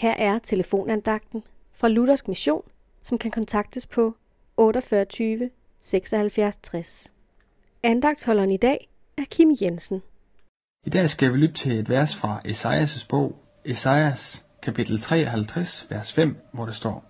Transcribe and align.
Her 0.00 0.14
er 0.18 0.38
telefonandagten 0.38 1.42
fra 1.74 1.88
Luthersk 1.88 2.28
Mission, 2.28 2.62
som 3.02 3.18
kan 3.18 3.30
kontaktes 3.30 3.86
på 3.86 4.16
48 4.56 5.50
76 5.80 6.56
60. 6.56 7.12
Andagtsholderen 7.82 8.50
i 8.50 8.56
dag 8.56 8.88
er 9.16 9.22
Kim 9.30 9.56
Jensen. 9.62 10.02
I 10.86 10.90
dag 10.90 11.10
skal 11.10 11.32
vi 11.32 11.38
lytte 11.38 11.54
til 11.54 11.72
et 11.72 11.88
vers 11.88 12.16
fra 12.16 12.40
Esajas' 12.46 13.06
bog, 13.08 13.36
Esajas 13.64 14.44
kapitel 14.62 15.00
53, 15.00 15.86
vers 15.90 16.12
5, 16.12 16.36
hvor 16.52 16.66
det 16.66 16.74
står, 16.74 17.04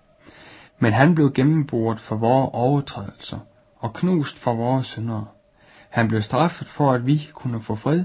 Men 0.79 0.93
han 0.93 1.15
blev 1.15 1.33
gennemboret 1.33 2.01
for 2.01 2.17
vores 2.17 2.51
overtrædelser 2.53 3.39
og 3.77 3.95
knust 3.95 4.39
for 4.39 4.55
vores 4.55 4.87
syndere. 4.87 5.27
Han 5.91 6.09
blev 6.09 6.23
straffet 6.23 6.69
for, 6.69 6.93
at 6.93 7.07
vi 7.07 7.31
kunne 7.33 7.63
få 7.63 7.75
fred. 7.75 8.05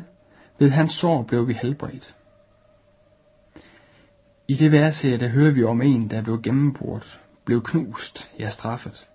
Ved 0.60 0.70
hans 0.70 0.92
sår 0.92 1.22
blev 1.22 1.48
vi 1.48 1.54
helbredt. 1.54 2.15
I 4.48 4.54
det 4.54 4.72
vers 4.72 5.02
her, 5.02 5.18
der 5.18 5.28
hører 5.28 5.52
vi 5.52 5.64
om 5.64 5.82
en, 5.82 6.10
der 6.10 6.22
blev 6.22 6.42
gennembrudt, 6.42 7.20
blev 7.46 7.64
knust, 7.64 8.32
ja 8.40 8.50
straffet. 8.50 9.08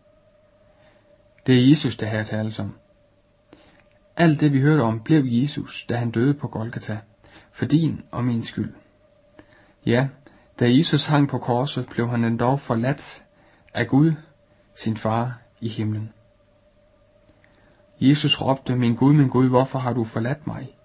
Det 1.47 1.59
er 1.59 1.69
Jesus, 1.69 1.97
der 1.97 2.07
her 2.07 2.23
tales 2.23 2.59
om. 2.59 2.75
Alt 4.17 4.41
det 4.41 4.53
vi 4.53 4.61
hørte 4.61 4.81
om 4.81 5.01
blev 5.01 5.23
Jesus, 5.25 5.87
da 5.89 5.97
han 5.97 6.11
døde 6.11 6.35
på 6.35 6.49
Golgata, 6.49 6.99
for 7.53 7.65
din 7.65 8.03
og 8.11 8.25
min 8.25 8.43
skyld. 8.43 8.73
Ja, 9.87 10.09
da 10.61 10.77
Jesus 10.77 11.07
hang 11.07 11.29
på 11.29 11.39
korset, 11.39 11.87
blev 11.91 12.09
han 12.09 12.25
endda 12.25 12.55
forladt 12.55 13.25
af 13.75 13.89
Gud, 13.89 14.13
sin 14.75 14.97
far 14.97 15.39
i 15.61 15.69
himlen. 15.69 16.13
Jesus 18.01 18.41
råbte, 18.41 18.77
min 18.77 18.95
Gud, 18.95 19.13
min 19.13 19.29
Gud, 19.29 19.49
hvorfor 19.49 19.79
har 19.79 19.93
du 19.93 20.05
forladt 20.05 20.47
mig? 20.47 20.77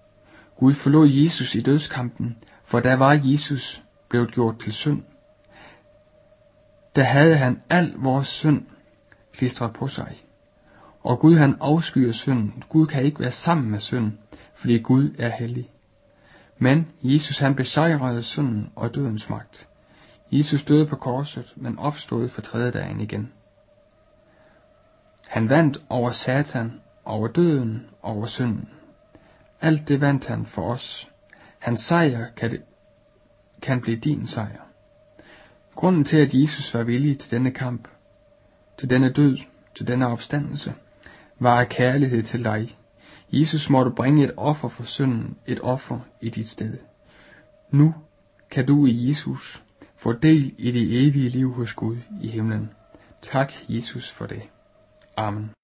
Gud 0.58 0.74
forlod 0.74 1.08
Jesus 1.08 1.54
i 1.54 1.60
dødskampen, 1.60 2.36
for 2.64 2.80
der 2.80 2.94
var 2.94 3.20
Jesus 3.24 3.82
blevet 4.16 4.34
gjort 4.34 4.58
til 4.58 4.72
synd. 4.72 5.02
Der 6.96 7.02
havde 7.02 7.36
han 7.36 7.62
al 7.70 7.94
vores 7.96 8.28
synd 8.28 8.66
klistret 9.32 9.72
på 9.72 9.88
sig. 9.88 10.24
Og 11.02 11.18
Gud 11.18 11.36
han 11.36 11.56
afskyer 11.60 12.12
synden. 12.12 12.64
Gud 12.68 12.86
kan 12.86 13.04
ikke 13.04 13.20
være 13.20 13.30
sammen 13.30 13.70
med 13.70 13.80
synden, 13.80 14.18
fordi 14.54 14.78
Gud 14.78 15.14
er 15.18 15.28
hellig. 15.28 15.70
Men 16.58 16.86
Jesus 17.02 17.38
han 17.38 17.54
besejrede 17.54 18.22
synden 18.22 18.70
og 18.76 18.94
dødens 18.94 19.28
magt. 19.28 19.68
Jesus 20.32 20.64
døde 20.64 20.86
på 20.86 20.96
korset, 20.96 21.52
men 21.56 21.78
opstod 21.78 22.28
for 22.28 22.42
tredje 22.42 22.70
dagen 22.70 23.00
igen. 23.00 23.32
Han 25.28 25.48
vandt 25.48 25.78
over 25.88 26.10
Satan, 26.10 26.80
over 27.04 27.28
døden, 27.28 27.86
over 28.02 28.26
synden. 28.26 28.68
Alt 29.60 29.88
det 29.88 30.00
vandt 30.00 30.26
han 30.26 30.46
for 30.46 30.72
os. 30.72 31.10
Hans 31.58 31.80
sejr 31.80 32.26
kan, 32.36 32.50
det, 32.50 32.62
kan 33.66 33.80
blive 33.80 33.96
din 33.96 34.26
sejr. 34.26 34.60
Grunden 35.74 36.04
til, 36.04 36.18
at 36.18 36.34
Jesus 36.34 36.74
var 36.74 36.82
villig 36.82 37.18
til 37.18 37.30
denne 37.30 37.50
kamp, 37.50 37.88
til 38.78 38.90
denne 38.90 39.12
død, 39.12 39.38
til 39.74 39.86
denne 39.86 40.06
opstandelse, 40.06 40.74
var 41.38 41.60
af 41.60 41.68
kærlighed 41.68 42.22
til 42.22 42.44
dig. 42.44 42.76
Jesus 43.32 43.70
måtte 43.70 43.90
bringe 43.90 44.24
et 44.24 44.32
offer 44.36 44.68
for 44.68 44.84
synden, 44.84 45.36
et 45.46 45.60
offer 45.60 46.00
i 46.20 46.30
dit 46.30 46.48
sted. 46.48 46.78
Nu 47.70 47.94
kan 48.50 48.66
du 48.66 48.86
i 48.86 49.08
Jesus 49.08 49.62
få 49.96 50.12
del 50.12 50.54
i 50.58 50.70
det 50.70 51.06
evige 51.06 51.28
liv 51.28 51.52
hos 51.52 51.74
Gud 51.74 51.96
i 52.22 52.28
himlen. 52.28 52.70
Tak, 53.22 53.52
Jesus, 53.68 54.10
for 54.10 54.26
det. 54.26 54.42
Amen. 55.16 55.56